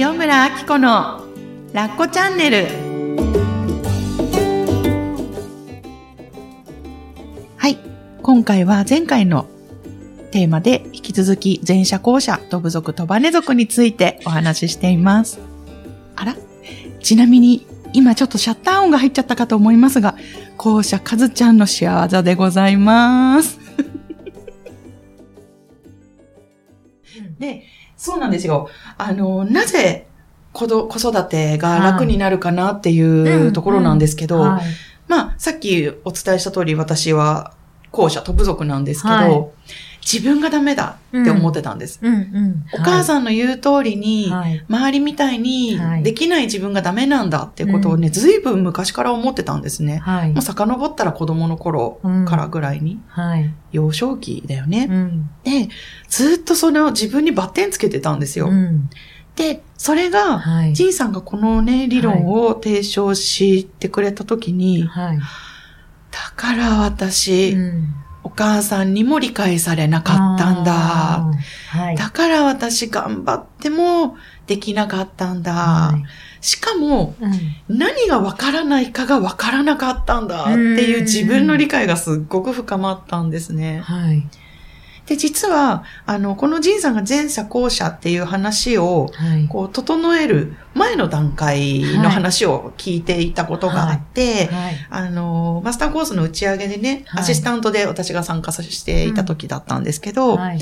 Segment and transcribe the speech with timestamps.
[0.00, 1.26] 塩村あき子の
[1.72, 2.68] ラッコチャンネル。
[7.56, 7.76] はい。
[8.22, 9.48] 今回は前回の
[10.30, 15.40] テーマで引き続き前者後者飛ぶ族飛ばね族についてお話ししています。
[16.14, 16.36] あら？
[17.00, 20.14] ちなみに今ちょっとシャッター音が入っちゃったかと思いますが
[20.56, 23.58] 後者かずちゃんの仕業でございます。
[27.40, 27.64] で、
[27.98, 28.70] そうなんですよ。
[28.96, 30.06] あの、なぜ
[30.52, 34.62] 子ど子育てが楽になるかなっていうところなんですけど、はい。
[35.08, 37.52] まあ、さっきお伝えした通り私は
[37.90, 39.50] 後者、飛部族なんですけど、はい
[40.10, 42.00] 自分がダメだって思ってたんです。
[42.00, 42.64] うんうん。
[42.72, 44.64] お母さんの言う通りに、はい。
[44.66, 49.98] 周りみたいにはいできない自分がダメなんだってことをね、ずいぶん昔から思ってたんですね。
[49.98, 50.42] はいもう。
[50.42, 53.52] 遡ったら子供の頃からぐらいに、はい。
[53.70, 54.88] 幼少期だよね。
[54.90, 55.30] うん。
[55.44, 55.68] で、
[56.08, 58.48] ずっとそれを自分にバッテンつけてたんですよ。
[58.48, 58.88] うん。
[59.36, 60.92] で、それが、はい。
[60.92, 65.18] さんがこのね、理論を提唱してくれたときに、はい。
[65.18, 65.24] だ
[66.34, 68.07] から私、うんお
[68.38, 70.72] 母さんにも理解されなかったんだ。
[70.72, 71.96] はい。
[71.96, 75.52] だから私頑張ってもできなかったんだ。
[75.52, 76.04] はい
[76.40, 77.32] しかも、うん
[77.68, 83.80] 何がわからないかがわからなかったんだっていう自分の理解がすっごく深まったんですね。
[83.80, 84.26] はい。
[85.08, 89.48] で、実は、あの、このジンさんが前者後者っていう話を、はい。
[89.48, 94.74] こう、整える前の段階の話を聞いていたことがあって、はい。
[94.90, 100.60] あの、マスターコースの打ち上げでね、はいアシスタントで私が参加させていた時だったんですけど、はい。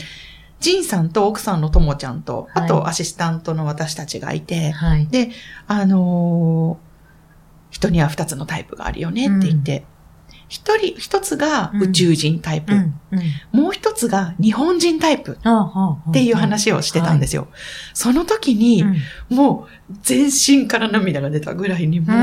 [0.61, 5.09] ジンさんと奥さんのともちゃんと、はいあとアシスタントの私たちがいて、はい。
[5.09, 5.31] で、
[5.67, 6.87] あのー
[7.69, 9.85] 人には二つのタイプがあるよねって言って、
[10.49, 12.73] 一、人、一つが宇宙人タイプ。
[13.53, 15.39] もう一つが日本人タイプ。
[15.43, 17.49] っていう話をしてたんですよ。
[17.95, 18.85] その時に、
[19.29, 22.17] もう全身から涙が出たぐらいにもう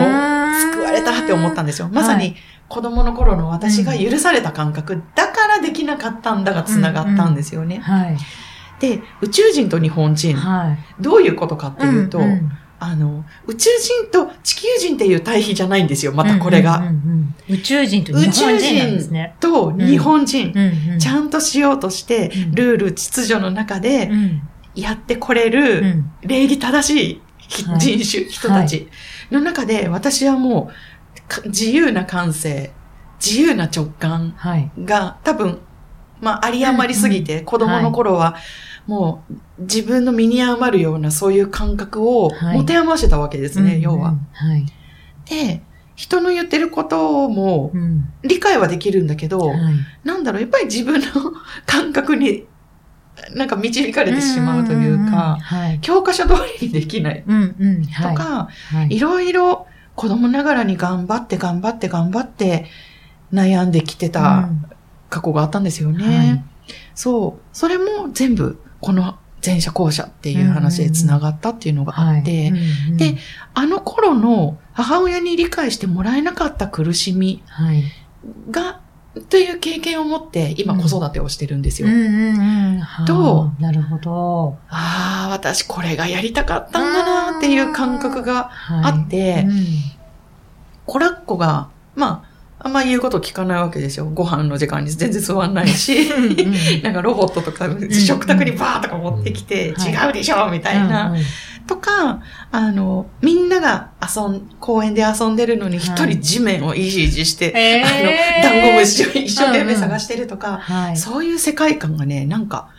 [0.74, 1.90] 救われたって思ったんですよ。
[1.92, 2.36] まさはに
[2.70, 7.80] 子供の頃の私が許された感覚、だからできなかったんだが繋がったんですよね。
[7.80, 8.18] はい。
[8.80, 10.78] で、宇宙人と日本人、はい。
[11.00, 12.20] どういうことかっていうと、
[12.84, 16.78] あの、宇宙人と地球人っていう対比じゃないんですよ、またこれが。
[16.78, 19.36] うんうんうん宇宙人と日本人なんですね。
[19.42, 20.92] と日本人、うん。
[20.94, 24.42] うんちゃんとしようとして、うんルール、秩序の中でうん。
[24.76, 26.12] やってこれうる、ん。
[26.22, 28.88] 礼儀正しいひはい人種、人たち
[29.32, 32.72] の中で、私はもうか自由な感性、
[33.24, 34.72] 自由な直感はい。
[34.80, 35.60] が多分、
[36.24, 38.36] まあ、あり余りすぎて、子供の頃は、
[38.88, 39.24] も
[39.58, 44.16] う自分の身に余るようなそういう感覚をはい持て余してたわけですね、要は。。
[44.34, 44.66] はい。
[45.30, 45.62] で、
[45.96, 49.58] 人の言ってることもうん理解はできるんだけど、はい
[50.04, 51.08] なんだろう、やっぱり自分の
[51.66, 52.46] 感覚に
[53.36, 55.80] なんか導かれてしまうというんんんか、はい。
[55.82, 57.86] 教科書通りにできないうんうん。
[57.86, 58.16] とはい。
[58.16, 58.24] か、
[58.72, 62.66] はいいろいろ子供ながらに頑張って頑張って頑張って
[63.32, 64.50] 悩んできてた
[65.14, 66.18] 過去があったんですよね。
[66.18, 66.44] はい
[66.96, 67.42] そう。
[67.52, 72.52] それも全部この前者後者っていう話で繋がったっていうのがあって、
[72.96, 73.18] で、
[73.54, 77.84] あの頃の母親に理解してもらえなかった苦しみはい。
[78.50, 78.80] が、
[79.30, 81.88] という経験を持って今子育てをしてるんですよ。
[81.88, 84.58] うんうんうんはあどなるほど。
[84.70, 89.64] ああ、私これがやりたかったんだなっていう感覚がはいあって、うん
[90.86, 92.33] コラッコが、まあ、
[92.66, 94.06] あんま言うこと聞かないわけですよ。
[94.06, 96.10] ご飯の時間に全然座んないし、
[96.82, 99.92] なんかロボットとか食卓にバーとか持ってきて、はい。
[99.92, 101.14] 違うでしょみたいな。
[101.68, 106.12] とか、あの、みんなが遊ん、公園で遊んでるのに一はい。
[106.16, 110.98] 人地面をいじいじして、えあの、ダンゴムシを一生懸命探してるとか、はい。
[110.98, 112.70] そういう世界観がね、なんか、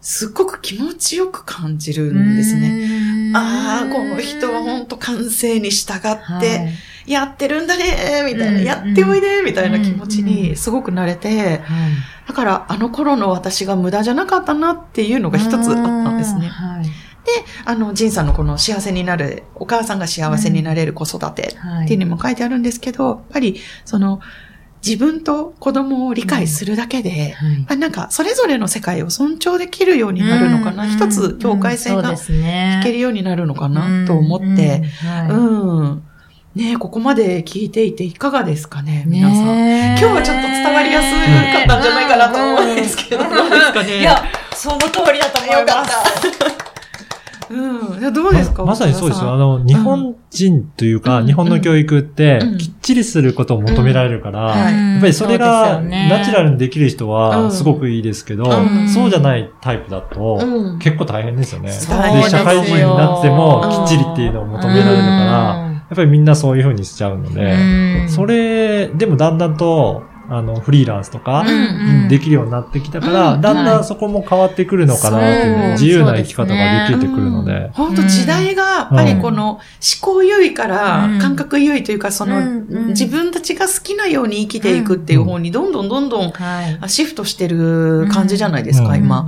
[0.00, 2.93] すっごく気持ちよく感じるんですね。
[3.34, 6.68] ねああ、この人は本当感性に従って、
[7.06, 11.60] やってるんだねみたいな、うんやっておいでみたいな気持ちうんにすごく慣れて、
[12.26, 16.46] だからあの頃の私が無駄じゃなかったなっていうのが一つあったんですね。
[16.48, 16.84] はい。
[17.64, 21.84] あの、ジンさんのこの幸せになる、お母さんが幸せになれる子育てはい。
[21.86, 24.20] っていうのにも書いてあるんですけど、やっぱりその
[24.86, 27.66] 自分と子供を理解するだけで、はい。
[27.68, 30.86] あなんかそれぞれの世界を尊重できるようになるのかな。
[30.86, 32.18] 一つ境界線が引
[32.82, 34.82] けるようになるのかなと思って、
[35.30, 35.84] ううん。
[35.84, 36.02] ん。
[36.54, 39.40] ねえここまで聞いていていかがですかね、皆さん。
[39.42, 44.00] 今今日はちょっと伝わりやすかったんじゃないかなと思うんですけど、どうですかね。
[44.00, 44.22] いや、
[44.54, 46.38] その通りだと思いよかっます。
[46.38, 46.63] た。
[47.50, 48.00] うん。
[48.00, 48.62] いやどうですか？
[48.62, 49.32] ままさにそうですよ。
[49.32, 51.26] あの、の、日本人というか、うん。
[51.26, 54.74] 日本の教育ってうん、きっちりすることを求められるから、はい。
[54.74, 56.44] やっぱりそれが、ナチュラル。
[56.44, 57.10] ルにできる人うん。
[57.12, 58.88] は、すごくいいですけど、うん。
[58.88, 60.78] そうじゃないタイプだと、うん。
[60.78, 61.70] 結構大変ですよね。
[61.70, 71.44] そうで、社会人になってもうん、きっちりっていうのを求められるから、やっぱりみんなそういう風にしちゃうので、それ、でもだんだんと、あの、フリーランスとか、
[72.08, 77.70] できるようになってきたから、うんだんだんそこも変わってくるのかなっていう自由な生き方ができてくるので。
[77.74, 79.60] 本当時代が、やっぱりこの思
[80.00, 81.18] 考優位からうん。
[81.18, 82.40] 感覚優位というか、その、
[82.88, 86.32] 自分たちが好きなように生きていくっていう方にどんどんどんどん
[86.86, 88.96] シフトしてる感じじゃないですか、うん。
[88.96, 89.26] 今。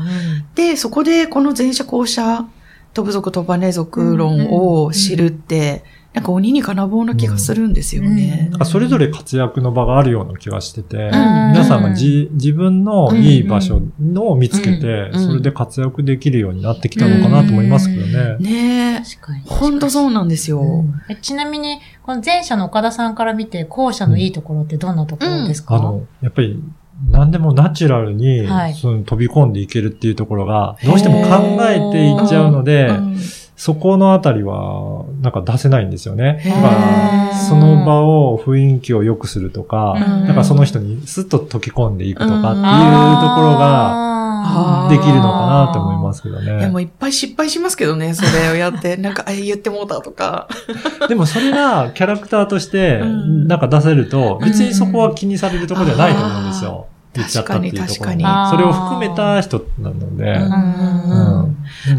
[0.55, 2.47] で、そこでこの前者後者、
[2.95, 5.85] 飛ぶ族飛ばね族論を知るって、
[6.17, 8.49] なんか鬼に金棒な気がするんですよね。
[8.51, 8.59] なん。
[8.61, 11.11] かそれぞれ活躍の場があるような気がしてて、うん。
[11.11, 15.27] 皆さんがじ自分のいい場所のを見つけて、うん。
[15.27, 18.37] それで活躍できるようになってきたのかなと思いますけどね。
[18.39, 19.03] ねえ。
[19.05, 19.43] 確かに。
[19.45, 20.87] 本当そうなんですよ。
[21.11, 26.63] えちなみに、この前者の岡田さんから見て、後者のいいところってどんなところですか、あの、やっぱり、
[27.11, 28.75] 何でもナチュラルに、はい。
[28.75, 33.19] その飛び込んでいけるっていうところが、どうしても考えていっちゃうので、うん
[33.57, 36.43] そこのあたりは、なんか出せないんですよね。
[36.45, 48.97] だから、その場を、雰囲気を良くするとか、うんなんかその人にスッと溶け込んでいくとかっていうところが、できるのかなと思いますけどいや、もいっぱい失敗しますけどね、それをやって。
[48.99, 50.49] なんか、あ言ってもうたとか。
[51.09, 56.87] でもそれがキャラクターとして、うんなんか出せると、別にそこは気にされるところではないと思うんですよ。
[57.17, 60.37] うん言っちゃったっていうところ確かにも確かにそれを含めた人なので、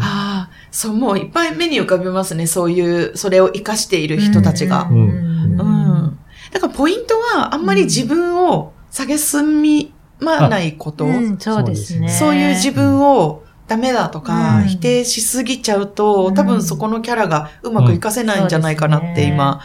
[0.00, 2.46] あ、そう、もういっぱい目に浮かびますね。
[2.46, 4.88] そういう、それを活かしている人たちが。
[4.90, 6.18] うんうん。
[6.52, 11.04] だからポイントは、あんまり自分を下げすみまないこと。
[11.04, 12.08] うん、そうですね。
[12.08, 19.60] そういう自分をダメだとか、うん否定しすぎちゃうと、うん多分そこのキャラがうまくいかせないんじゃないかなってうん今、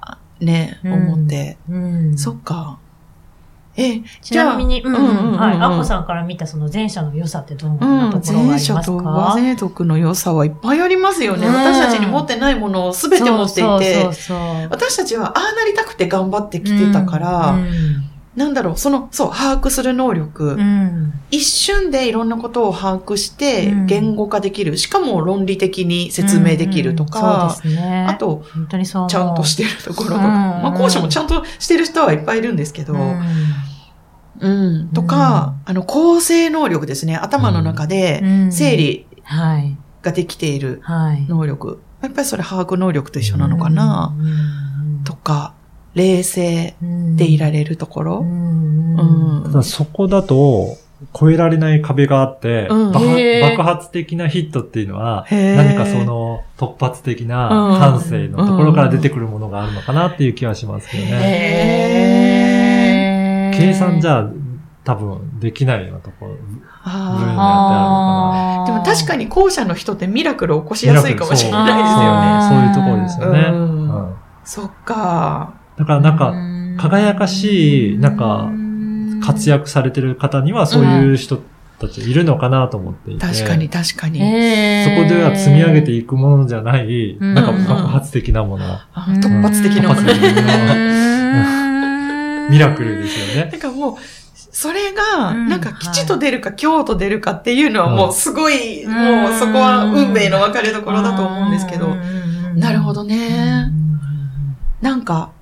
[0.00, 1.56] あね、うん思って。
[1.68, 2.78] うん、そっか。
[3.76, 5.56] え、ちなみに、うん、うんうんうんはい。
[5.56, 11.46] アッコさんから見たその前者の良さってどんう、なんところがありますか、前者と和勢族の良さはいっぱいありますよね。
[11.46, 11.54] うん。
[11.54, 14.06] 私たちに持ってないものを全て持っていて
[14.70, 21.14] 私たちはああなりたくて頑張ってきてたから、うんなんだろう、その、そう、把握する能力、うん。
[21.30, 23.86] 一瞬でいろんなことを把握してうん。
[23.86, 28.06] 言語化できる、しかも論理的に説明できるとか、うね。
[28.06, 29.08] あ、と、本当にそう。
[29.08, 30.32] ちゃんとしてるところとか、うん。
[30.32, 32.94] まあ、講師もちゃんとしてる人はいっぱいいるんですけど、
[34.40, 34.82] ううん。
[34.84, 37.16] ん、とか、あの、構成能力ですね。
[37.16, 38.52] 頭の中でうん。
[38.52, 39.76] 整理はい。
[40.02, 41.26] ができているはい。
[41.28, 41.80] 能力。
[42.02, 44.22] やっぱりそれ把握能力と一緒なのかな、う
[45.00, 45.04] ん。
[45.04, 45.54] とか、
[45.94, 46.74] 冷静
[47.16, 48.18] でいられるところ。
[48.20, 48.24] う
[49.58, 49.62] ん。
[49.64, 50.76] そこだと、
[51.12, 52.92] 超えられない壁があって、うん。
[52.92, 57.28] 爆発的なヒットっていうのは、何かその突発的うん。
[57.28, 57.48] な
[57.78, 62.05] 感性のところから出てくるものがあるのかなっていう気はしますけどね。
[63.56, 64.28] 計算じゃ
[64.84, 66.36] 多分できないようなところ。
[66.84, 72.06] あーでも確かに後者の人ってミラクル起こしやすいかもしれないですよね。
[72.06, 73.40] あーそういうところですよね。
[73.52, 74.16] うんうん
[74.46, 75.54] そっか。
[75.76, 76.32] だからなんか、
[76.78, 78.48] 輝かしいなんか
[79.26, 81.42] 活躍されてる方にはそういう人
[81.80, 83.26] たちいるのかなと思っていて。
[83.26, 84.20] 確かに確かに。
[84.20, 88.64] そこでは積み上げていくものじゃない、うんなんか爆発的なもの。
[88.64, 90.06] あ突発的なもの。
[92.50, 93.50] ミラクルですよね。
[93.50, 93.96] なんかもう、
[94.34, 95.48] それが、うん。
[95.48, 98.92] なんか吉と出るか今日と出るかっていうのはもうすごい、うん。
[98.92, 101.94] もうそこは運命の分かれどころだと思うんですけど、
[102.54, 103.70] なるほどね。
[104.80, 105.32] なんか、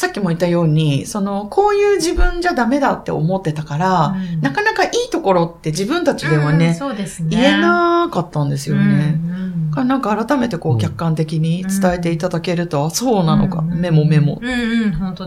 [0.00, 7.28] さっきも言ったように、その、こういう自分じゃダメだって思ってたから、なかなかいいところって自分たちではね、そうですね。
[7.28, 9.20] 言えなかったんですよね。
[9.22, 14.40] うんなんか改めてこううん客観的に伝えていただけると、あそうなのか、うんメモメモ。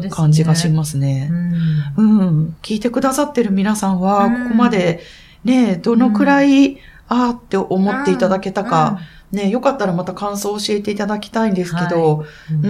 [0.10, 1.30] 感じがしますね。
[1.96, 2.56] うんうん。
[2.64, 5.02] 聞いてくださってる皆さんは、うんここまで
[5.44, 9.00] ね、どのくらい、あーって思っていただけたか、
[9.34, 12.68] ね、よかったらまた感想を教えていただきたいんですけど、うん、本当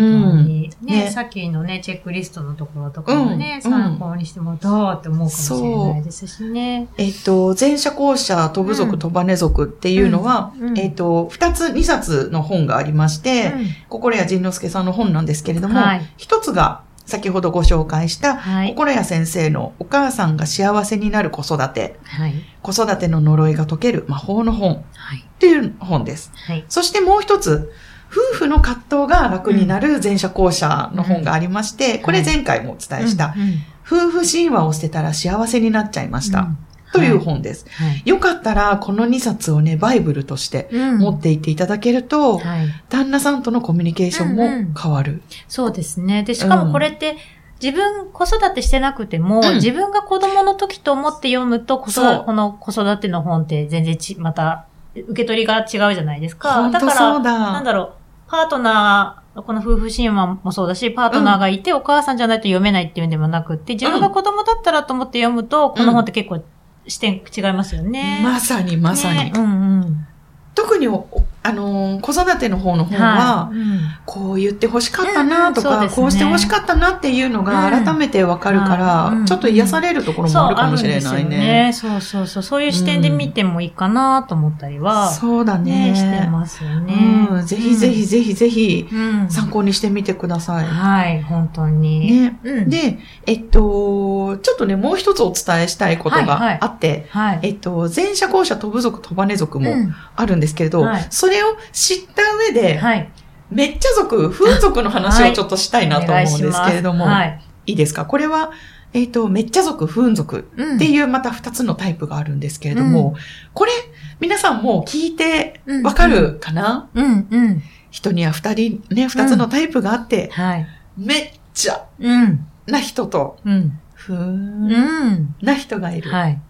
[0.47, 0.69] に。
[0.81, 1.11] ねね。
[1.11, 3.71] さっきのね、チェックリストのところとかもね、うん。
[3.71, 6.87] 参考にしてもどうって思うかもしれないですしね。
[6.97, 10.79] えっと、前者後者、飛ぶ族、うん飛ばね族っていうのは、うんうん。
[10.79, 13.65] えっと、二つ、二冊の本がありまして、うん。
[13.89, 16.01] 心谷仁之助さんの本なんですけれども、はい。
[16.15, 18.69] 一つが先ほどご紹介した、はい。
[18.69, 22.33] 心谷先生のお母さんが幸せになる子育て、はい。
[22.61, 25.19] 子育ての呪いが解ける魔法の本はい。
[25.19, 26.31] っていう本です。
[26.33, 26.65] はい。
[26.69, 27.71] そしてもう一つ、
[28.11, 36.47] 夫婦の葛藤が楽になる前者後者の本がありまして、これ前回もお伝えした、うんうん夫婦神話を捨てたら幸せになっちゃいました。
[36.93, 37.65] という本です。
[37.69, 38.01] はい。
[38.05, 42.67] よかったら、この2冊をね、バイブルとしてうん持っていっていただけると、はい。
[42.89, 45.21] 旦那さんとのコミュニケーションもうんうん変わる。
[45.47, 46.23] そうですね。
[46.23, 47.17] で、しかもこれって、
[47.61, 56.69] 自分、子育てしてなくても、うん自分が子供の時と思って読むと、この子育ての本って全然ち、また、受け取りが違うじゃないですか。
[56.69, 57.39] だから、そうだ。
[57.39, 57.93] なんだろう、
[58.27, 66.43] パートナー、この夫婦神話もそうだし、パートナーがいて、お母さんじゃないと読めないっていうんでもなくって、自分が子供だったらと思って読むと、この本って結構
[66.87, 68.21] 視点違いますよね。
[68.23, 69.31] まさにまさに。
[69.31, 69.45] ねうんう
[69.85, 70.07] ん。
[70.55, 71.07] 特にお、
[71.43, 81.71] あのー子育ての方の本は、いうんこう言って欲しかったなとか、うんうんそうですねこうして欲しかったなっていうのがうん改めてわかるから、ちょっと癒されるところもあるかもしれないそうね。
[81.73, 82.43] そうそうそう。
[82.43, 85.91] そういう視点で見てもいいかなと思ったりは、そうだね。
[85.91, 87.27] ね、してますよね。
[87.29, 90.65] うん、ぜひぜひぜひぜひうん、参考にしてみてください。
[90.65, 92.11] はい、本当に。
[92.11, 92.39] ね。
[92.43, 97.39] うん、で、えっと、ちょっとね、もう一つお伝えしたいことはいはいがあって、はい。
[97.43, 103.09] えっと、前者後者飛ぶ族飛ばね族もうんあるんですけれど、はいそれを知った上で、はい。
[103.49, 108.05] めっちゃ族、風俗の話をちょっとしたいなと思うんですけれども、お願いいいですか？
[108.05, 108.51] これは、
[108.93, 110.75] えっ、と、めっちゃ族、風族はい。
[110.75, 113.15] っていうまた二つのタイプがあるんですけれども、
[113.53, 113.71] これ、
[114.19, 117.63] 皆さんも聞いてうんわかるかな、うん、うん。
[117.89, 120.67] 人には二人、ね、二つのタイプがあって、はい。
[120.97, 125.35] めっちゃうん、な人と、うん、ふーうんん。
[125.41, 126.09] な人がいる。
[126.09, 126.41] はい。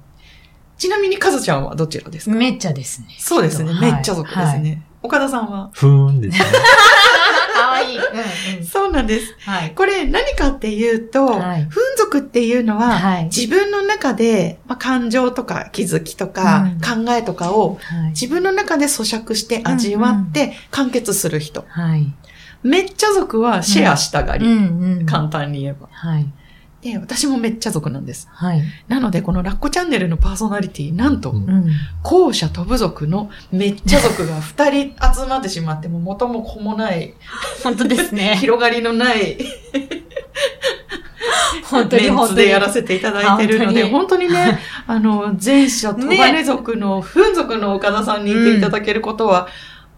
[0.77, 2.35] ちなみに、かずちゃんはどちらですか？
[2.35, 3.07] めっちゃですね。
[3.19, 4.81] そうですね、はいめっちゃ族ですね。
[5.01, 5.69] 岡田さんは？
[5.73, 6.45] ふーんですね。
[7.53, 7.97] かわいい。
[7.97, 8.65] うん、うん。
[8.65, 9.35] そうなんです。
[9.45, 9.71] はい。
[9.75, 13.25] これ何かっていうと、はい風俗っていうのは、はい。
[13.25, 18.09] 自分の中で、まあ、感情とか気づきとか、考えとかをはい。
[18.09, 21.65] 自分の中で咀嚼して味わって完結する人。
[21.67, 22.11] はい。
[22.63, 24.45] めっちゃ族はシェアしたがり。
[24.45, 25.05] うん、うん。
[25.05, 25.87] 簡単に言えば。
[25.91, 26.25] はい。
[26.83, 28.27] で、私もめっちゃ族なんです。
[28.29, 28.61] はい。
[28.89, 31.71] なので、このラッコチャンネルのパーソナリティ、なんと、うんうん。
[32.03, 37.13] 後者飛ぶ族のめっちゃ族が二人集まってしまっても元も子もない、
[37.63, 38.35] 本当ですね。
[38.41, 39.37] 広がりのない
[41.63, 42.29] 本当に本当に。
[42.29, 49.51] ツでやらせていただいてるので、本当にね、あの、前者、トバネ族の、フ族の岡田さんにいていただけることは、ね、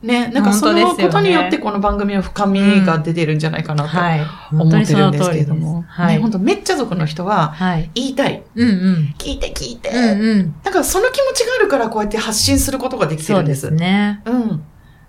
[0.05, 4.21] なんかそのことによってこの番組は深みが出てるんじゃないかなとはい。
[4.51, 5.29] 思ってるんです。
[5.31, 6.15] けれども、はい。
[6.15, 7.89] ね、本当めっちゃ族の人ははい。
[7.95, 8.43] 言いたい。
[8.55, 9.15] うんうん。
[9.17, 9.89] 聞いて聞いて。
[9.89, 10.55] うんうん。
[10.63, 13.61] だからその気持ちがあるからこうやって発信することができてそうでるんです。
[13.67, 14.21] すね。
[14.25, 14.63] うん。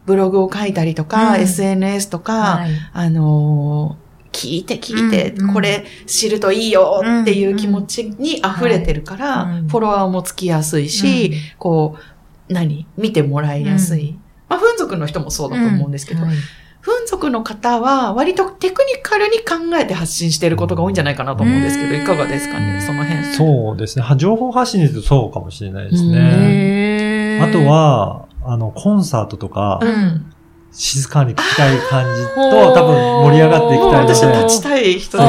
[0.06, 2.70] ブログを書いたりとか、うん SNS とか、はい。
[2.92, 11.96] あのー聞いて聞いて、うんうんこれ知るといいよっていう気持ちに溢れてるから、うんうんフォロワーもつきやすいし、こ
[12.48, 12.86] う、何？
[12.98, 14.18] 見てもらいやすい。
[14.48, 16.36] まあ、風俗の人もそうだと思うんですけど、はい
[16.86, 23.24] 風俗の方は割とテクニカルに考えて発信していることが多いんじゃないかなと思うんですけど、うんいかがですかね、その辺。
[23.34, 24.04] そうですね。
[24.04, 27.40] は情報発信で言うとそうかもしれないですね。
[27.42, 30.32] あと、は、あの、コンサートとか、うん。
[30.70, 32.94] 静かに聞きたい感じと、多分
[33.30, 34.14] 盛り上がっていきたいので。
[34.14, 35.22] 私は立ちたい人ですそ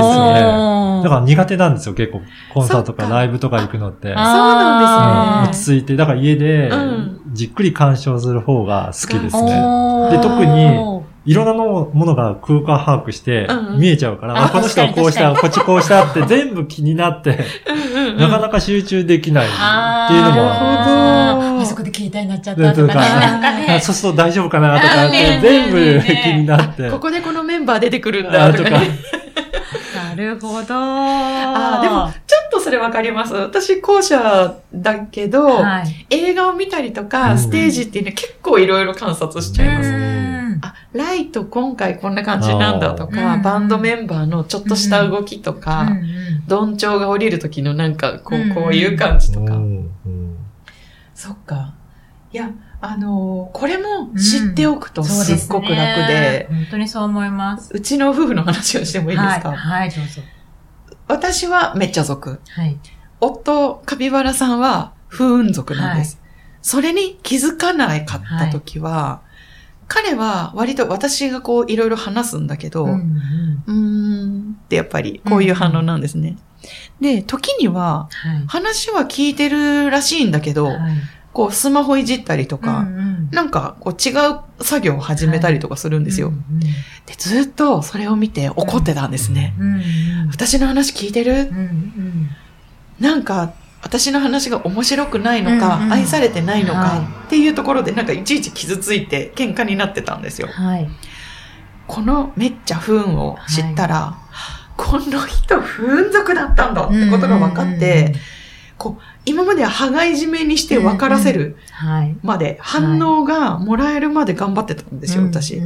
[1.04, 2.22] だから苦手なんですよ、結構。
[2.54, 3.10] コンサートとかか。
[3.14, 4.08] ライブとか行くのって。
[4.08, 7.22] そうなんあー落ち着いて、だから家でうん。
[7.34, 9.60] じっくり鑑賞する方が好きですね。
[9.62, 10.12] おー。
[10.12, 13.80] で特にいろんなのものが空間把握してうんうん。
[13.80, 17.32] 見えちゃうから、ああこの人はこうした、こっちこうしたって 全部気になって、
[17.68, 18.18] うんうんうん。
[18.18, 23.80] なかなか集中できないっていうのもあーなるほどあそこで携帯になっちゃっでたとかね。
[23.82, 26.90] そうすると大丈夫かなとかって全部ねね気になって。
[26.90, 28.80] ここでこのメンバー出てくるんだあとかとか。
[28.80, 28.88] ね。
[30.18, 30.74] なるほど。
[30.76, 33.34] ああ、でも、ちょっとそれわかります。
[33.36, 36.06] 私、後者だけど、はい。
[36.10, 39.90] 映画を見たりとか、うんステージっていうのは結構いろいろ観察しちゃいます。
[39.90, 40.28] うん
[40.64, 46.08] あ、ライト今回こんな感じなんだとあか、ーバンドメンバーのちょっとした動きとか、うんうん
[46.48, 49.56] どんちょうが降りる時のなんか、こうこういう感じとか。
[49.56, 50.38] うんうん
[51.14, 51.74] そっか。
[52.32, 57.72] いや、あのーこれも知っておくとすっごく楽で、本当にそう思います。
[57.74, 60.22] うちの夫婦の話をしてもいいですか、はい、はい、どうぞ。
[61.08, 62.40] 私はめっちゃ族。
[62.50, 62.78] はい。
[63.20, 66.22] 夫、カピバラさんは不運族なんです。
[66.62, 69.22] それに気づかなかった時は、
[69.88, 76.38] 彼は割と私がこういろいろ話すんだけど、ううんーんってやっぱりこういう反応なんですね。
[77.00, 78.44] で、時にははい。
[78.48, 80.78] 話は聞いてるらしいんだけど、はい
[81.38, 83.30] こうスマホいじったりとか、うんうん。
[83.32, 86.30] なんかこう違う作業を始めたりとかするんですよ。
[86.30, 89.54] うんで、ずっとそれを見て怒ってたんですね。
[89.60, 89.84] うんうん
[90.32, 91.34] 私の話聞いてる？
[91.34, 92.30] うんうん。
[93.00, 93.54] なんか、
[93.84, 100.48] 私の話が面白くないのか、うんうん愛されてないのかはっていうところで、なんかいちいち傷ついて喧嘩になってたんですよ。
[100.48, 100.90] はい。
[101.86, 104.18] このめっちゃ不運を知ったら、
[104.76, 108.16] この人不運族だったんだってことが分かって、
[108.80, 112.16] こう、今までは羽交い締めにして分からせるはい。
[112.24, 115.62] まで、反応がもらえるまで頑張ってたんですよ、私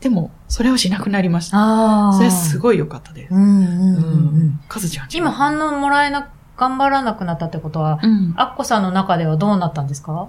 [0.00, 2.12] でも、それをしなくなりました。
[2.12, 3.32] それすごい良かったです。
[3.32, 4.60] うんうんうんううんん。
[4.68, 8.34] かずちゃん今反応もらえな、頑張らなくなったってことは、うん。
[8.36, 10.28] アッコさんの中ではどうなったんですか？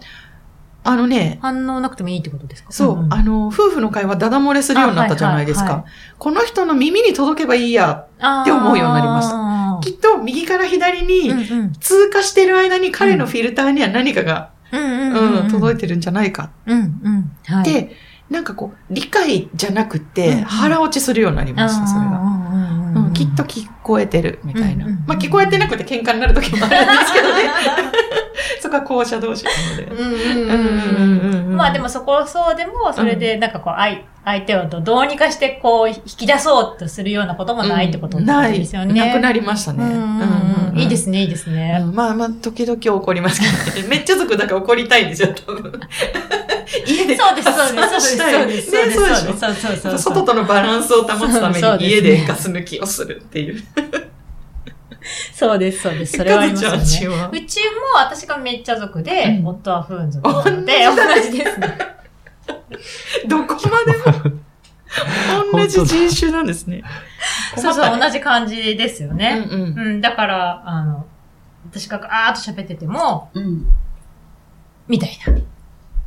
[0.85, 2.71] あのね、反応なくてもいいってことですか？
[2.71, 5.85] そう、あの、夫婦の会話ダダ漏れするようになったじゃないですか。
[6.19, 8.05] この人の耳に届けばいいや。
[8.17, 9.37] って思うようになりました
[9.83, 11.31] きっと右から左に
[11.79, 14.51] 通過してる間に彼のフィルターには何かが。
[15.51, 17.31] 届いてるんじゃないかうんうん。
[17.45, 17.95] はい、で、
[18.31, 22.11] なんかこう、理解じゃなくて、腹落ちするようになりました、それが。
[22.11, 24.87] がうん、きっと聞こえてる、みたいな。
[25.05, 27.43] まあ、聞こえてなくて喧嘩になる時もあるんですけどね。
[28.73, 29.83] そこは後者同士なので。
[29.83, 31.55] うんうんうんうん。
[31.55, 38.93] まあでもも、そこそうでも、それでなんかこう、相相手をどうにかしてこう、引き出そうとするようなこともないってことないですよね。
[38.93, 39.83] なくなりましたね。
[39.83, 40.79] うんうんうん。
[40.79, 41.79] いいですね、いいですね。
[41.81, 43.87] うんまあまあ、時々怒りますけどね。
[43.91, 45.79] めっちゃ族だから怒りたいんですよ、多分。
[46.87, 47.17] 家で。
[47.17, 50.03] そうです、そうです、そうです、そうです、そうです。
[50.03, 53.61] 外とのバランスを保つために家でガス抜きをするっていう。
[55.33, 56.17] そうです、そうです。
[56.17, 57.17] それはありますよね。
[57.17, 57.29] は？
[57.29, 60.93] うちも私がめっちゃ族で、うん夫は不運族なので、同
[61.31, 61.77] じですね。
[63.27, 63.97] どこまで
[64.31, 64.41] も
[65.59, 66.83] 同じ人種なんですね。
[67.57, 67.99] そうそう、じ。
[67.99, 69.39] 同じ感じですようね。
[69.39, 71.05] んうんうん、だから、あの、
[71.69, 73.65] 私があーっと喋ってても、うん。
[74.87, 75.33] みたいな。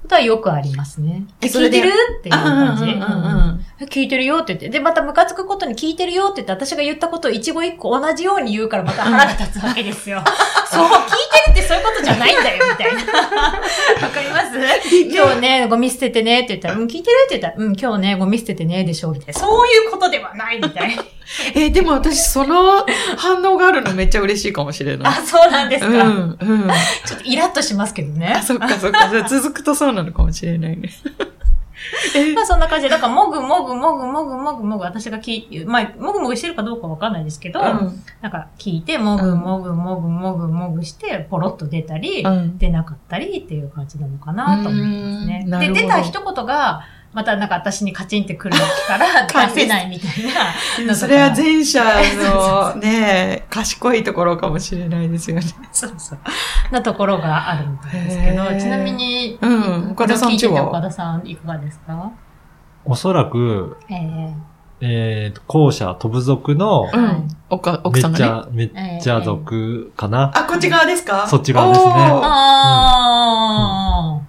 [0.07, 1.25] ことはよくありますね。
[1.41, 1.91] 聞いてる？
[2.21, 2.85] っていう感じ。
[2.85, 3.07] うんうんうん
[3.51, 3.57] うん
[3.91, 4.71] 聞いてるよって言って。
[4.71, 10.23] で、またムカつくことに聞いてるよって言って、私が言ったことを一語一個同じように言うからまた腹が立つわけですよ。
[10.73, 10.91] そう、聞い
[11.45, 13.01] てるってそういうことじゃないんだよ、みたいな。
[14.03, 14.59] わかります？
[15.15, 19.35] 今日ね、ゴミ捨ててねって言ったら、うん、聞いてるって言ったら、うん、今日ね、ゴミ捨ててねでしょ、みたいな。
[19.35, 21.03] そういうことではない、みたいな。
[21.55, 25.13] え、でも私その反応があるのめっちゃ嬉しいかもしれない。
[25.13, 25.89] あ、そうなんですか。
[25.89, 26.69] うん、うん。
[27.05, 28.43] ちょっとイラッとしますけどねあ、。
[28.43, 29.09] そっかそっか。
[29.11, 30.89] じゃあ続くとそうなのかもしれないね。
[32.15, 46.85] え まあそんな感じで、だからもぐもぐもぐもぐもぐもぐ私が聞いまあ、もぐもぐしてるかどうかわかんないですけど、うんなんか聞いて、もぐもぐもぐもぐもぐして、ポロッと出たり、うん出なかったりっていう感じなのかなと思ってますねで、出た一言が、
[47.17, 48.55] またなんか私にカチンってくる
[48.87, 50.93] から 出せないみたいな。
[50.95, 55.43] それは前者のね、賢いところかもしれないですよね。
[55.73, 56.19] そうそう。
[56.71, 60.69] なところがあるみたいですけどちなみに、うん岡田さんちは？
[60.69, 62.11] 岡田さんいかがですか？
[62.85, 64.35] おそらく、ええ
[64.83, 67.29] えー、後者、飛ぶ族の、うん。
[67.49, 68.19] おか奥めさんが
[68.53, 68.65] ね。
[68.67, 70.31] っちゃ、めっちゃ族かな。
[70.35, 71.27] あ、こっち側ですか？
[71.27, 74.21] そっち側ですねおーあ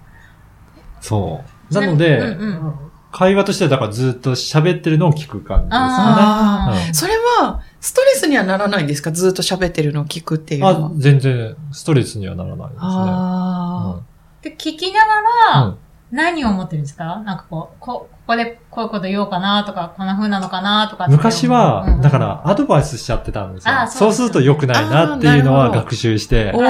[1.02, 1.57] そう。
[1.72, 1.82] あ。
[1.82, 2.74] なので、うんうん
[3.10, 6.88] 会話としてはだからずっと喋ってるのを聞く感じですかあね。
[6.88, 9.12] うんそれは、ストレスにはならないんですか？
[9.14, 10.92] ずっと喋ってるのを聞くっていうのはあ、。
[10.98, 12.82] 全然ストレスにはならないですね。
[12.82, 14.00] あ
[14.42, 15.08] で、聞きなが
[15.54, 15.78] ら、うん
[16.10, 17.22] 何を思ってるんですか？
[17.26, 21.08] なんかこう、こ、ここでこういうこと言おうかなとか、こんな風なのかなとか。
[21.10, 23.74] 昔は、うんだからアドバイスしちゃってたんですよ。
[23.82, 26.62] あそうすると良くないなっていうのは学習してお、お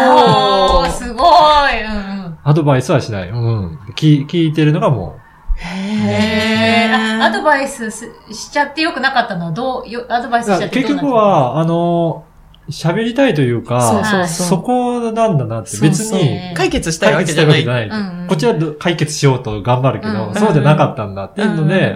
[0.86, 1.24] ー、ーすご
[1.70, 1.84] い。
[1.84, 2.27] うんうん。
[2.48, 3.30] アドバイスはしない。
[3.30, 3.78] うん。
[3.98, 5.20] 聞聞いてるのがも
[5.58, 10.44] へーあアドバイスすしちゃってよくなかったのはどう、よアドバイう。
[10.46, 12.24] スしちゃってどう結局は、あの、
[12.70, 14.48] 喋りたいというか、そうそうそう。
[14.48, 17.62] そこなんだなって、別そうにそう解決したいわけじゃない。
[17.62, 18.10] したいわけじゃない。
[18.12, 21.96] うんうんこっちは解決しようと頑張るけど、うんそうじゃなかったんだっていうので。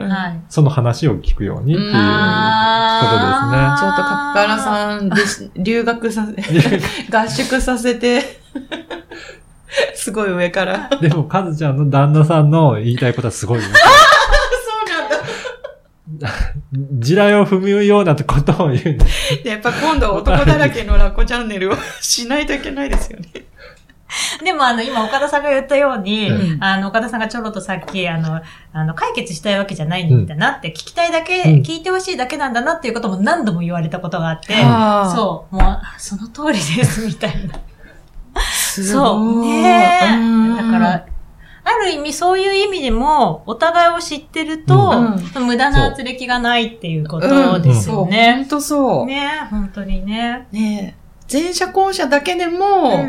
[0.50, 2.08] その話を聞くようにっていうことですね。
[3.58, 5.10] あちょっとカッパラさん
[5.62, 6.34] 留学させ、
[7.18, 8.40] 合宿させて、
[9.96, 10.90] すごい上から。
[11.02, 13.64] でも、カズちゃんの旦那さんの言いたいことはすごいよ。
[13.70, 16.30] そうなんだ。
[17.00, 19.44] 地雷を踏むようなことを言うんです。
[19.44, 23.28] でやっぱ今度は男だらけのラッコチャンネルをしないといけないですよね。
[24.44, 28.42] でもあの、今岡田さんが言ったように、うんあの、岡田さんがちょろっとさっき、あの、
[28.74, 34.54] あの、解決したいわけじゃないんだなって、聞きたいだけ、うん聞いてほしいだけなんだなっていうことも何度も言われたことがあって、
[35.16, 37.54] そう、もう、あその通りです、みたいな。
[38.40, 39.42] すそう。
[39.46, 40.00] ね
[40.58, 41.06] だから、
[41.64, 45.02] ある意味そういう意味でも、お互いを知ってると、
[45.40, 48.36] 無駄な圧力がないっていうことですよね。
[48.38, 49.06] 本当そう。
[49.06, 50.48] ね本当にね。
[50.52, 53.06] ねえ前者後者だけでも、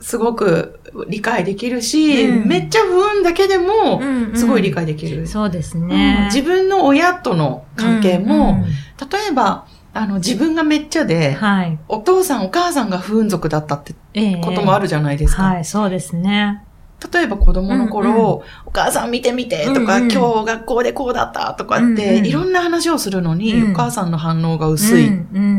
[0.00, 5.26] すごく理解できるし、うんめっちゃ不運だけでも、うんすごい理解できる。
[5.26, 6.28] そうですうんね。
[6.32, 8.64] 自分の親との関係も、うんうん
[8.98, 11.78] 例えば、あの、自分がめっちゃで、はい。
[11.88, 15.42] お父さんお母さんが不運族だったってええこともあるじゃないですか。
[15.42, 16.62] はい、そうですね。
[17.12, 18.22] 例えば子供の頃、うんうん
[18.66, 25.10] お母さん見てみてとか、うんうん今日学校でこうだったとかって、うんうんいろんな話をするのに、うんお母さんの反応が薄い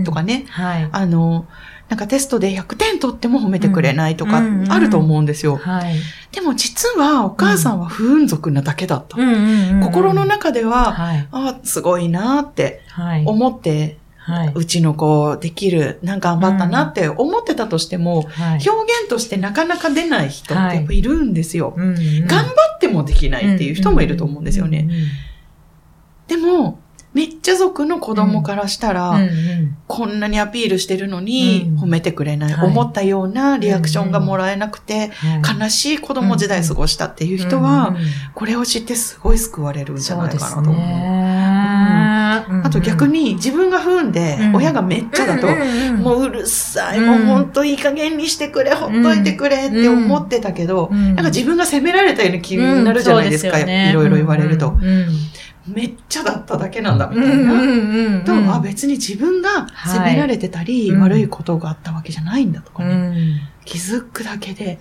[0.03, 0.89] とかね、はい。
[0.91, 1.47] あの、
[1.89, 5.55] なんかテストで100点取っても褒めてくれないとかうんあると思うんですよ。
[5.55, 5.95] はい。
[6.31, 9.17] でも実はお母さんは不運族なだけだった。
[9.19, 11.27] うん心の中では、はい。
[11.31, 13.23] あすごいなってはい。
[13.25, 14.51] 思って、はい。
[14.53, 18.69] うちの子できる、なんか頑張ったなって思ってたとしても、はい。
[18.69, 21.73] 表現としてなかなか出ない人ってやっぱいるんですよ。
[21.77, 24.89] うんうん頑張ってもできないっていう人もいると思うんですよね。。
[26.27, 26.79] でも、
[27.13, 38.01] めっちゃ族の子供からしたら、うんうんこんなにアピールしてるのにうん褒めてくれない、はい思ったようなリアクションがもらえなくて、はい悲しい子供時代過ごしたっていう人は、うんうん
[38.35, 40.75] これを知ってすごい救われるんじゃないかなと思う。
[42.63, 44.55] あと逆に自分が不運でうん。
[44.55, 45.47] 親がめっちゃだと、
[45.97, 47.25] もううるさい、うん。
[47.25, 51.07] もうほんといい加減にしてくれ、ほっといてくれって思ってたけど、うん。
[51.07, 54.77] なんか自分が責められたような気になるじゃないですか、いろいろ言われると。
[55.67, 58.51] めっちゃだっただけなんだみうんたいな。
[58.51, 61.01] と、あ、別に自分が責められてたり、はい。
[61.01, 63.39] 悪いことがあったわけじゃないんだとかね、うん。
[63.65, 64.79] 気づくだけで、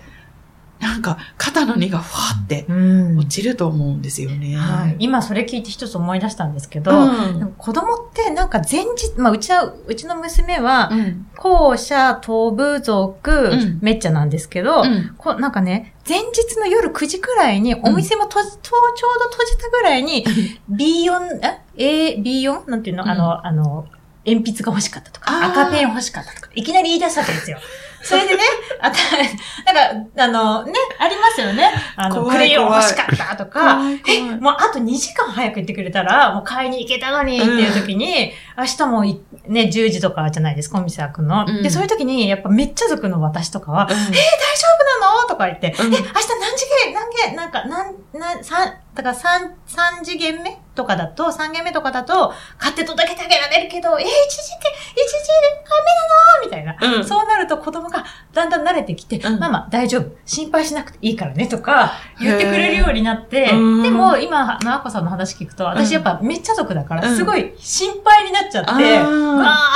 [0.79, 3.17] なんか肩の荷がふわってうん。
[3.17, 4.55] 落ちると思うんですよね。
[4.55, 7.53] はい、今それ聞いて一つ思い出したんですけど、うん。
[7.57, 11.27] 子供ってなんか前日、まあうちは、うちの娘は、うん。
[11.35, 13.79] 校舎、飛ぶ族、うん。
[13.81, 15.15] めっちゃなんですけど、うん。
[15.17, 20.25] こうなんかね、前日の夜9時くらいに、お店も閉じ、とちょうど閉じたぐらいに、
[20.69, 21.39] B4、
[21.77, 22.69] え、A、B4?
[22.69, 23.09] なんていうの、うん。
[23.09, 23.87] あの、あの、
[24.27, 27.57] 鉛筆が欲しかったとか、赤ペン欲しかったとか、いきなり言い出したわけですよ。
[28.03, 28.43] それでね、
[28.87, 31.71] あた、なんか、あの、ね、ありますよね。
[31.95, 34.21] あの、クレヨン欲しかったとか、怖い怖い。
[34.39, 41.45] もうあと2時間早く行ってくれたら、もう買いに行けたのにっていう時に、明日もいね、10時とかじゃないですか、お店開くの。
[41.47, 41.63] うん。
[41.63, 43.89] で、そういう時に、やっぱめっちゃ族の私とかは、うん。
[43.89, 45.27] 大丈夫なの？
[45.27, 45.93] とか言って、うん。
[45.93, 46.13] え、明日何
[46.57, 54.11] 次元、何元、なんか、なん、なん、三、だから三、三次元目とかだと、三元目とかだと、買って届けてあげられるけど、え、一時
[54.55, 56.07] 元、一時元、ダメな
[56.39, 56.45] の？
[56.45, 56.97] みたいな。
[56.97, 57.05] うん。
[57.05, 59.39] そうなると子供がだんだん慣れてきて、うん。
[59.39, 67.15] ママ大丈夫、心配しなくていいからねとか言ってくれるようになって、でも今、なあこさんの話聞くと、私やっぱめっちゃ族だから、うん。
[67.15, 68.77] すごい心配になっちゃって、わ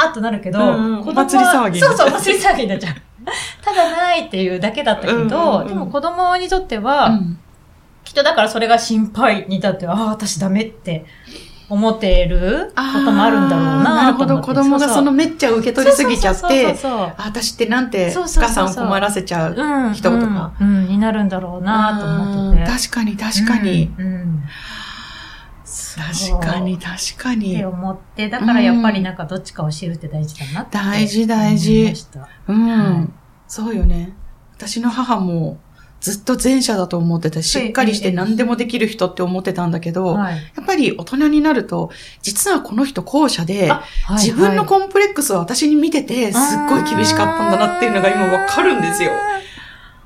[0.05, 2.95] ーっとなるけど、お祭り騒ぎそうそう、お祭り騒ぎになっちゃう。
[3.63, 7.39] ただないっていうだけだったけど、でも子供にとっては、うん。
[8.03, 11.05] きっとだからそれが心配になって、ああ、私ダメって
[11.71, 14.41] 思ってることもあるんだろうななと思ってるほど。
[14.41, 16.75] 子供がそのめっちゃ受け取りすぎちゃって
[17.17, 19.55] 私ってなんてお母さんを困らせちゃう。
[19.55, 22.61] うん、人とかうん、うんになるんだろうなと思ってて。
[22.63, 23.93] うん確かに確かに。
[23.97, 24.05] うん。
[24.05, 24.43] うん
[25.93, 27.65] 確かに確かってに。
[27.65, 30.77] 思って、だからやっぱりなんかどっちかを知るって大事だなって。
[30.77, 33.09] 大事大事思いましたうん、はい
[33.47, 34.13] そうよね。
[34.55, 35.59] 私の母も
[36.01, 40.35] ずっと前者だと思ってて、しっかりして何でもできる人って思ってたんだけど、はい。
[40.35, 41.91] やっぱり大人になると、
[42.23, 49.11] 実はこの人後者で、あはい自分のはいコンプレックスを私に見てて、すっごい厳しかったんだなっていうのが今わかるんですよ。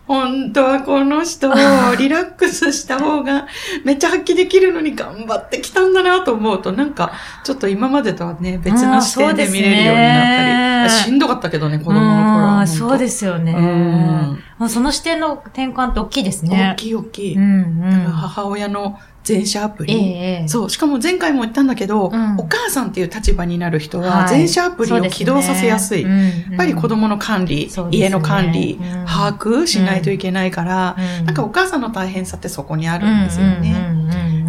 [0.08, 1.52] 本当はこの人、
[1.98, 3.48] リラックスした方が
[3.84, 7.12] めっちゃ発揮できるのに頑張ってきたんだなと思うと、なんか、
[7.44, 12.68] ちょっと今までとはね、別の視点で見れるようになったり、しんどかったけどね、子供の頃は。
[12.68, 13.54] そうですすよね。
[13.54, 16.74] うんその視点の転換って大きいです大ね。
[16.78, 17.36] きい大きい。
[17.36, 18.12] うんうん。
[18.12, 20.04] 母親の前者アプええリ。
[20.14, 20.48] ええ。
[20.48, 22.36] そう、しかも前回も言ったんだけど、うん。
[22.38, 24.38] お母さんっていう立場になる人は、はい。
[24.38, 26.04] 前者アプリを起動させやすい。
[26.04, 29.06] そうですねやっぱり子供の管理、家の管理、うん。
[29.06, 31.26] 把握しないといけないから、うん。
[31.26, 34.06] なんかお母さんの大変さってそこにあるんですよね。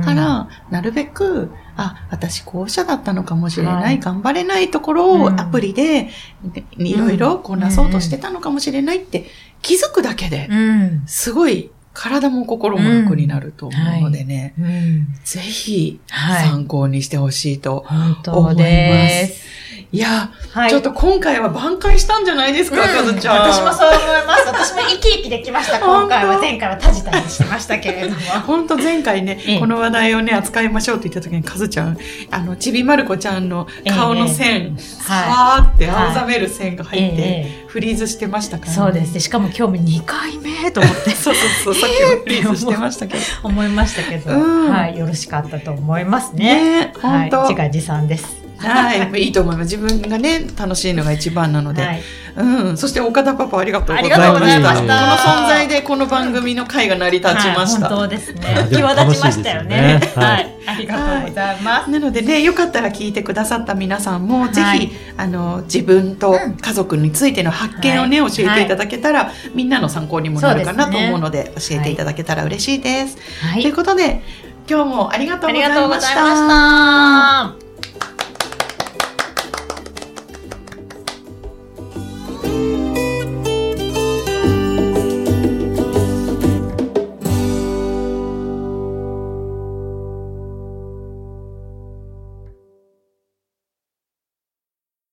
[0.07, 3.99] から、なるべく、あ、私後者だったのかもしれない、はい。
[3.99, 5.41] 頑張れないところをうん。
[5.41, 6.11] アプリで、
[6.77, 9.27] いろいろこなそうとしてたのかもしれないって
[9.63, 11.03] 気づくだけで、うん。
[11.07, 15.07] すごい体も心も楽になると思うのでね、うん。
[15.25, 17.85] ぜひはい参考にしてほしいと。
[17.87, 19.47] 本当です。
[19.97, 20.71] いや、はい。
[20.71, 23.51] ちょっと今回は挽回したんじゃないですか、かずちゃん。
[23.51, 24.47] 私もそう思います。
[24.47, 26.39] 私も生き生きできました、今回は。
[26.39, 28.17] 前回はタジタジしてましたけれども。
[28.47, 31.97] 本当前回ね、ええこの話題をね、扱いましょうって言った時に、かずちゃん、
[32.31, 39.19] あの、ちびまる子ちゃんの顔の線、さーって青ざめる線が入って、えフリーズしてましたから、えそうです。
[39.19, 43.23] しかも今日も2回目と思ってそうそうそう、 さっきもフリーズしてましたけど。
[43.45, 44.99] 思いましたけど、うんはい。
[44.99, 46.81] よろしかったと思いますね。
[46.81, 47.49] ね本当、はい。
[47.49, 48.46] 自画自賛です。
[48.59, 49.77] はい、いいと思います。
[49.77, 51.83] 自分がね、楽しいのが一番なので。
[51.83, 52.03] はい。
[52.37, 52.77] うん。
[52.77, 54.27] そして岡田パパありがとうございました。
[54.27, 57.89] ありがとうございましたこの存在でこの番組の会が成り立ちました。
[57.89, 60.01] はい、本当ですね際立ちましたよね。
[60.01, 60.69] ねははいい。
[60.69, 61.91] ありがとうございます。
[61.91, 73.17] なのでね、よかったら聞いてくださった皆さんも、ぜはいひ、あの、自分とうん家族についての発見をね、はい教えていただけたら、みんなの参考にもなるかなとそうですね思うので、教えていただけたら嬉しいです。
[73.41, 74.23] はということで、
[74.69, 75.69] 今日もありがとうございまし。
[75.69, 76.49] がとうございまし
[77.55, 77.66] たた。